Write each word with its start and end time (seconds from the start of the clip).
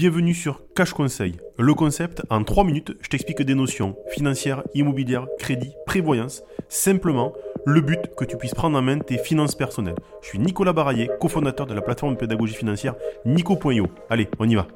Bienvenue 0.00 0.32
sur 0.32 0.62
Cash 0.74 0.94
Conseil. 0.94 1.34
Le 1.58 1.74
concept, 1.74 2.22
en 2.30 2.42
3 2.42 2.64
minutes, 2.64 2.96
je 3.02 3.10
t'explique 3.10 3.42
des 3.42 3.54
notions 3.54 3.96
financières, 4.10 4.62
immobilières, 4.72 5.26
crédit, 5.38 5.74
prévoyance. 5.84 6.42
Simplement, 6.70 7.34
le 7.66 7.82
but 7.82 8.00
que 8.16 8.24
tu 8.24 8.38
puisses 8.38 8.54
prendre 8.54 8.78
en 8.78 8.80
main 8.80 8.98
tes 8.98 9.18
finances 9.18 9.54
personnelles. 9.54 9.98
Je 10.22 10.28
suis 10.28 10.38
Nicolas 10.38 10.72
Baraillé, 10.72 11.10
cofondateur 11.20 11.66
de 11.66 11.74
la 11.74 11.82
plateforme 11.82 12.14
de 12.14 12.18
pédagogie 12.18 12.54
financière 12.54 12.94
Nico.io. 13.26 13.88
Allez, 14.08 14.28
on 14.38 14.48
y 14.48 14.54
va. 14.54 14.68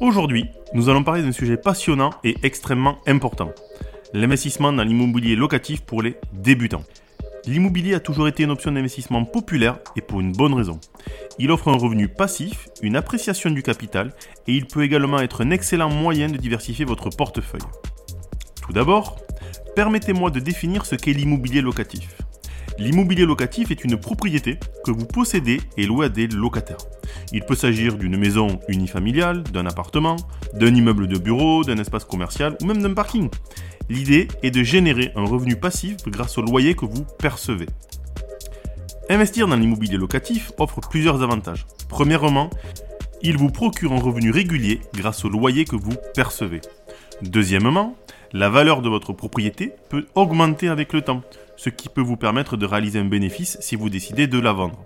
Aujourd'hui, 0.00 0.46
nous 0.72 0.88
allons 0.88 1.04
parler 1.04 1.20
d'un 1.20 1.32
sujet 1.32 1.58
passionnant 1.58 2.14
et 2.24 2.34
extrêmement 2.42 2.96
important. 3.06 3.52
L'investissement 4.14 4.72
dans 4.72 4.82
l'immobilier 4.82 5.36
locatif 5.36 5.82
pour 5.82 6.00
les 6.00 6.16
débutants. 6.32 6.84
L'immobilier 7.46 7.94
a 7.94 8.00
toujours 8.00 8.26
été 8.26 8.42
une 8.42 8.50
option 8.50 8.72
d'investissement 8.72 9.24
populaire 9.26 9.78
et 9.96 10.00
pour 10.00 10.20
une 10.20 10.32
bonne 10.32 10.54
raison. 10.54 10.80
Il 11.38 11.50
offre 11.50 11.68
un 11.68 11.76
revenu 11.76 12.08
passif, 12.08 12.68
une 12.80 12.96
appréciation 12.96 13.50
du 13.50 13.62
capital 13.62 14.14
et 14.46 14.54
il 14.54 14.66
peut 14.66 14.82
également 14.82 15.18
être 15.18 15.44
un 15.44 15.50
excellent 15.50 15.90
moyen 15.90 16.28
de 16.28 16.38
diversifier 16.38 16.86
votre 16.86 17.10
portefeuille. 17.10 17.60
Tout 18.62 18.72
d'abord, 18.72 19.18
permettez-moi 19.76 20.30
de 20.30 20.40
définir 20.40 20.86
ce 20.86 20.94
qu'est 20.94 21.12
l'immobilier 21.12 21.60
locatif. 21.60 22.23
L'immobilier 22.78 23.24
locatif 23.24 23.70
est 23.70 23.84
une 23.84 23.96
propriété 23.96 24.58
que 24.84 24.90
vous 24.90 25.06
possédez 25.06 25.60
et 25.76 25.86
louez 25.86 26.06
à 26.06 26.08
des 26.08 26.26
locataires. 26.26 26.78
Il 27.32 27.42
peut 27.42 27.54
s'agir 27.54 27.96
d'une 27.96 28.16
maison 28.16 28.58
unifamiliale, 28.68 29.44
d'un 29.44 29.66
appartement, 29.66 30.16
d'un 30.54 30.74
immeuble 30.74 31.06
de 31.06 31.18
bureau, 31.18 31.62
d'un 31.62 31.78
espace 31.78 32.04
commercial 32.04 32.56
ou 32.60 32.66
même 32.66 32.82
d'un 32.82 32.92
parking. 32.92 33.28
L'idée 33.88 34.26
est 34.42 34.50
de 34.50 34.62
générer 34.62 35.12
un 35.14 35.24
revenu 35.24 35.56
passif 35.56 35.96
grâce 36.08 36.36
au 36.36 36.42
loyer 36.42 36.74
que 36.74 36.84
vous 36.84 37.04
percevez. 37.18 37.66
Investir 39.08 39.46
dans 39.46 39.56
l'immobilier 39.56 39.96
locatif 39.96 40.50
offre 40.58 40.80
plusieurs 40.80 41.22
avantages. 41.22 41.66
Premièrement, 41.88 42.50
il 43.22 43.36
vous 43.36 43.50
procure 43.50 43.92
un 43.92 44.00
revenu 44.00 44.30
régulier 44.30 44.80
grâce 44.94 45.24
au 45.24 45.28
loyer 45.28 45.64
que 45.64 45.76
vous 45.76 45.94
percevez. 46.14 46.60
Deuxièmement, 47.22 47.96
la 48.32 48.48
valeur 48.48 48.82
de 48.82 48.88
votre 48.88 49.12
propriété 49.12 49.72
peut 49.90 50.06
augmenter 50.14 50.68
avec 50.68 50.92
le 50.92 51.02
temps, 51.02 51.22
ce 51.56 51.70
qui 51.70 51.88
peut 51.88 52.00
vous 52.00 52.16
permettre 52.16 52.56
de 52.56 52.66
réaliser 52.66 52.98
un 52.98 53.04
bénéfice 53.04 53.56
si 53.60 53.76
vous 53.76 53.88
décidez 53.88 54.26
de 54.26 54.38
la 54.38 54.52
vendre. 54.52 54.82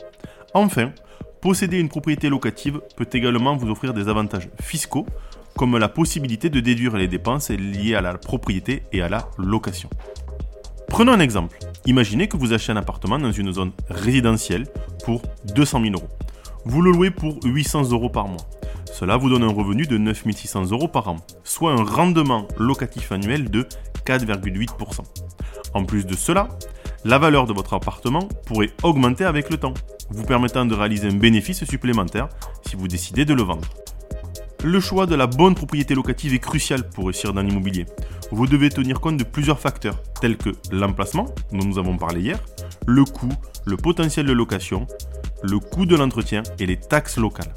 Enfin, 0.55 0.93
posséder 1.41 1.79
une 1.79 1.89
propriété 1.89 2.29
locative 2.29 2.81
peut 2.97 3.09
également 3.13 3.57
vous 3.57 3.71
offrir 3.71 3.95
des 3.95 4.09
avantages 4.09 4.49
fiscaux 4.61 5.07
comme 5.57 5.77
la 5.77 5.89
possibilité 5.89 6.51
de 6.51 6.61
déduire 6.61 6.97
les 6.97 7.09
dépenses 7.09 7.51
liées 7.51 7.95
à 7.95 8.01
la 8.01 8.15
propriété 8.15 8.83
et 8.93 9.03
à 9.03 9.09
la 9.09 9.29
location. 9.39 9.91
Prenons 10.89 11.13
un 11.13 11.21
exemple. 11.21 11.59
Imaginez 11.85 12.29
que 12.29 12.37
vous 12.37 12.53
achetez 12.53 12.73
un 12.73 12.77
appartement 12.77 13.19
dans 13.19 13.33
une 13.33 13.53
zone 13.53 13.73
résidentielle 13.89 14.67
pour 15.05 15.23
200 15.55 15.83
000 15.83 15.95
euros. 15.95 16.09
Vous 16.65 16.83
le 16.83 16.91
louez 16.91 17.11
pour 17.11 17.39
800 17.45 17.91
euros 17.91 18.09
par 18.09 18.29
mois. 18.29 18.49
Cela 18.93 19.17
vous 19.17 19.29
donne 19.29 19.45
un 19.45 19.53
revenu 19.53 19.87
de 19.87 19.99
9 19.99 20.25
600 20.35 20.71
euros 20.71 20.89
par 20.89 21.09
an, 21.09 21.17
soit 21.45 21.73
un 21.73 21.85
rendement 21.85 22.49
locatif 22.59 23.13
annuel 23.13 23.51
de 23.51 23.67
4,8%. 24.05 25.03
En 25.75 25.85
plus 25.85 26.07
de 26.07 26.15
cela, 26.15 26.49
la 27.05 27.19
valeur 27.19 27.47
de 27.47 27.53
votre 27.53 27.75
appartement 27.75 28.29
pourrait 28.47 28.71
augmenter 28.83 29.25
avec 29.25 29.51
le 29.51 29.57
temps, 29.57 29.75
vous 30.11 30.25
permettant 30.25 30.67
de 30.67 30.75
réaliser 30.75 31.09
un 31.09 31.15
bénéfice 31.15 31.65
supplémentaire 31.65 32.29
si 32.67 32.77
vous 32.77 32.89
décidez 32.89 33.25
de 33.25 33.35
le 33.35 33.43
vendre. 33.43 33.69
Le 34.65 34.81
choix 34.81 35.07
de 35.07 35.15
la 35.15 35.29
bonne 35.29 35.55
propriété 35.55 35.95
locative 35.95 36.35
est 36.35 36.41
crucial 36.41 36.89
pour 36.89 37.05
réussir 37.05 37.33
dans 37.33 37.43
l'immobilier. 37.43 37.87
Vous 38.33 38.47
devez 38.47 38.71
tenir 38.71 39.01
compte 39.01 39.17
de 39.17 39.25
plusieurs 39.25 39.61
facteurs, 39.61 40.03
tels 40.21 40.37
que 40.37 40.51
l'emplacement, 40.73 41.27
dont 41.53 41.65
nous 41.65 41.79
avons 41.79 41.97
parlé 41.97 42.23
hier, 42.23 42.41
le 42.87 43.05
coût, 43.05 43.33
le 43.65 43.77
potentiel 43.77 44.27
de 44.27 44.33
location, 44.33 44.87
le 45.43 45.61
coût 45.61 45.87
de 45.87 45.95
l'entretien 45.95 46.43
et 46.59 46.67
les 46.67 46.77
taxes 46.77 47.19
locales. 47.19 47.55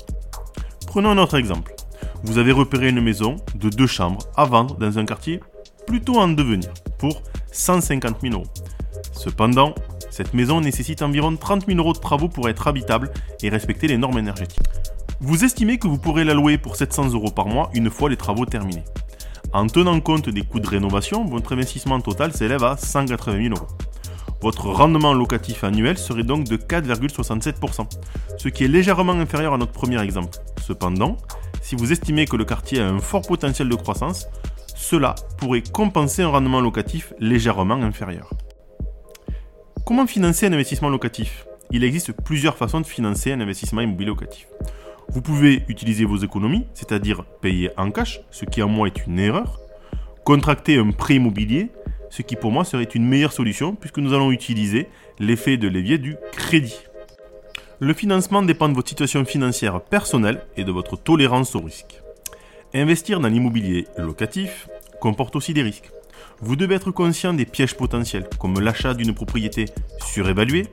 Prenons 0.85 1.09
un 1.09 1.17
autre 1.17 1.37
exemple. 1.37 1.73
Vous 2.23 2.37
avez 2.37 2.51
repéré 2.51 2.89
une 2.89 3.01
maison 3.01 3.37
de 3.55 3.69
deux 3.69 3.87
chambres 3.87 4.27
à 4.35 4.45
vendre 4.45 4.75
dans 4.75 4.99
un 4.99 5.05
quartier 5.05 5.39
plutôt 5.87 6.19
en 6.19 6.27
devenir 6.27 6.69
pour 6.99 7.23
150 7.51 8.17
000 8.21 8.33
euros. 8.33 8.47
Cependant, 9.13 9.75
cette 10.09 10.33
maison 10.33 10.61
nécessite 10.61 11.01
environ 11.01 11.35
30 11.35 11.67
000 11.67 11.77
euros 11.79 11.93
de 11.93 11.99
travaux 11.99 12.27
pour 12.27 12.49
être 12.49 12.67
habitable 12.67 13.11
et 13.41 13.49
respecter 13.49 13.87
les 13.87 13.97
normes 13.97 14.17
énergétiques. 14.17 14.65
Vous 15.19 15.43
estimez 15.43 15.77
que 15.77 15.87
vous 15.87 15.97
pourrez 15.97 16.23
la 16.23 16.33
louer 16.33 16.57
pour 16.57 16.75
700 16.75 17.11
euros 17.13 17.31
par 17.31 17.47
mois 17.47 17.69
une 17.73 17.89
fois 17.89 18.09
les 18.09 18.17
travaux 18.17 18.45
terminés. 18.45 18.83
En 19.53 19.67
tenant 19.67 19.99
compte 19.99 20.29
des 20.29 20.41
coûts 20.41 20.59
de 20.59 20.67
rénovation, 20.67 21.25
votre 21.25 21.53
investissement 21.53 21.99
total 21.99 22.33
s'élève 22.33 22.63
à 22.63 22.77
180 22.77 23.43
000 23.43 23.55
euros. 23.55 23.67
Votre 24.41 24.67
rendement 24.69 25.13
locatif 25.13 25.63
annuel 25.63 25.97
serait 25.97 26.23
donc 26.23 26.45
de 26.45 26.57
4,67%, 26.57 27.87
ce 28.37 28.49
qui 28.49 28.63
est 28.63 28.67
légèrement 28.67 29.13
inférieur 29.13 29.53
à 29.53 29.57
notre 29.57 29.71
premier 29.71 30.01
exemple. 30.01 30.39
Cependant, 30.59 31.17
si 31.61 31.75
vous 31.75 31.91
estimez 31.91 32.25
que 32.25 32.37
le 32.37 32.45
quartier 32.45 32.79
a 32.79 32.87
un 32.87 32.99
fort 32.99 33.21
potentiel 33.21 33.69
de 33.69 33.75
croissance, 33.75 34.27
cela 34.81 35.13
pourrait 35.37 35.61
compenser 35.61 36.23
un 36.23 36.29
rendement 36.29 36.59
locatif 36.59 37.13
légèrement 37.19 37.75
inférieur. 37.75 38.31
Comment 39.85 40.07
financer 40.07 40.47
un 40.47 40.53
investissement 40.53 40.89
locatif? 40.89 41.45
Il 41.69 41.83
existe 41.83 42.11
plusieurs 42.13 42.57
façons 42.57 42.81
de 42.81 42.87
financer 42.87 43.31
un 43.31 43.39
investissement 43.39 43.81
immobilier 43.81 44.09
locatif. 44.09 44.47
Vous 45.09 45.21
pouvez 45.21 45.63
utiliser 45.67 46.03
vos 46.03 46.17
économies, 46.17 46.65
c'est-à-dire 46.73 47.23
payer 47.41 47.69
en 47.77 47.91
cash, 47.91 48.21
ce 48.31 48.43
qui 48.45 48.63
en 48.63 48.69
moi 48.69 48.87
est 48.87 49.05
une 49.05 49.19
erreur. 49.19 49.59
Contracter 50.25 50.77
un 50.77 50.89
prêt 50.89 51.15
immobilier, 51.15 51.69
ce 52.09 52.23
qui 52.23 52.35
pour 52.35 52.51
moi 52.51 52.65
serait 52.65 52.83
une 52.83 53.05
meilleure 53.05 53.33
solution 53.33 53.75
puisque 53.75 53.99
nous 53.99 54.13
allons 54.13 54.31
utiliser 54.31 54.87
l'effet 55.19 55.57
de 55.57 55.67
levier 55.67 55.99
du 55.99 56.15
crédit. 56.31 56.79
Le 57.79 57.93
financement 57.93 58.41
dépend 58.41 58.67
de 58.67 58.73
votre 58.73 58.89
situation 58.89 59.23
financière 59.25 59.79
personnelle 59.79 60.41
et 60.57 60.63
de 60.63 60.71
votre 60.71 60.97
tolérance 60.97 61.55
au 61.55 61.59
risque. 61.59 62.01
Investir 62.73 63.19
dans 63.19 63.27
l'immobilier 63.27 63.85
locatif 63.97 64.69
comporte 65.01 65.35
aussi 65.35 65.53
des 65.53 65.61
risques. 65.61 65.91
Vous 66.39 66.55
devez 66.55 66.75
être 66.75 66.91
conscient 66.91 67.33
des 67.33 67.45
pièges 67.45 67.75
potentiels, 67.75 68.29
comme 68.39 68.61
l'achat 68.61 68.93
d'une 68.93 69.13
propriété 69.13 69.65
surévaluée, 69.99 70.67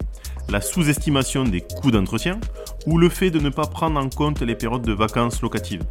la 0.49 0.61
sous-estimation 0.61 1.43
des 1.43 1.61
coûts 1.61 1.91
d'entretien 1.91 2.39
ou 2.87 2.99
le 2.99 3.09
fait 3.09 3.31
de 3.31 3.41
ne 3.41 3.49
pas 3.49 3.67
prendre 3.67 3.99
en 3.99 4.09
compte 4.09 4.43
les 4.43 4.55
périodes 4.55 4.83
de 4.83 4.93
vacances 4.93 5.43
locatives. 5.43 5.83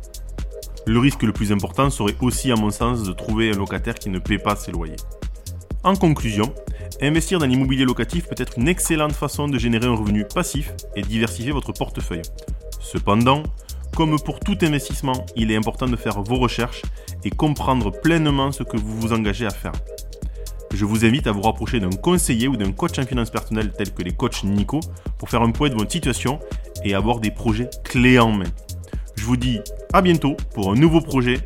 Le 0.85 0.97
risque 0.97 1.23
le 1.23 1.33
plus 1.33 1.51
important 1.51 1.89
serait 1.89 2.15
aussi, 2.21 2.53
à 2.53 2.55
mon 2.55 2.69
sens, 2.69 3.03
de 3.03 3.11
trouver 3.11 3.51
un 3.51 3.57
locataire 3.57 3.95
qui 3.95 4.09
ne 4.09 4.19
paie 4.19 4.37
pas 4.37 4.55
ses 4.55 4.71
loyers. 4.71 4.95
En 5.83 5.97
conclusion, 5.97 6.53
investir 7.01 7.37
dans 7.37 7.45
l'immobilier 7.45 7.83
locatif 7.83 8.27
peut 8.27 8.41
être 8.41 8.57
une 8.57 8.69
excellente 8.69 9.11
façon 9.11 9.49
de 9.49 9.59
générer 9.59 9.87
un 9.87 9.95
revenu 9.95 10.23
passif 10.23 10.71
et 10.95 11.01
diversifier 11.01 11.51
votre 11.51 11.73
portefeuille. 11.73 12.21
Cependant, 12.79 13.43
comme 13.97 14.19
pour 14.19 14.39
tout 14.39 14.55
investissement, 14.61 15.25
il 15.35 15.49
est 15.49 15.55
important 15.55 15.87
de 15.87 15.95
faire 15.95 16.21
vos 16.21 16.35
recherches 16.35 16.83
et 17.23 17.31
comprendre 17.31 17.89
pleinement 17.89 18.51
ce 18.51 18.61
que 18.61 18.77
vous 18.77 18.95
vous 19.01 19.11
engagez 19.11 19.47
à 19.47 19.49
faire. 19.49 19.71
Je 20.71 20.85
vous 20.85 21.03
invite 21.03 21.25
à 21.25 21.31
vous 21.31 21.41
rapprocher 21.41 21.79
d'un 21.79 21.89
conseiller 21.89 22.47
ou 22.47 22.55
d'un 22.55 22.71
coach 22.73 22.99
en 22.99 23.07
finance 23.07 23.31
personnelle 23.31 23.73
tel 23.75 23.91
que 23.91 24.03
les 24.03 24.11
coachs 24.11 24.43
Nico 24.43 24.81
pour 25.17 25.31
faire 25.31 25.41
un 25.41 25.49
point 25.49 25.69
de 25.69 25.73
votre 25.73 25.91
situation 25.91 26.39
et 26.85 26.93
avoir 26.93 27.19
des 27.19 27.31
projets 27.31 27.71
clés 27.83 28.19
en 28.19 28.31
main. 28.31 28.45
Je 29.15 29.25
vous 29.25 29.35
dis 29.35 29.61
à 29.93 30.03
bientôt 30.03 30.37
pour 30.53 30.71
un 30.71 30.75
nouveau 30.75 31.01
projet 31.01 31.39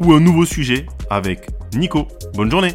ou 0.00 0.14
un 0.14 0.20
nouveau 0.20 0.46
sujet 0.46 0.86
avec 1.10 1.50
Nico. 1.74 2.08
Bonne 2.32 2.50
journée 2.50 2.72